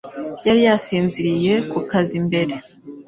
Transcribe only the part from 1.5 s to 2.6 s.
ku kazi mbere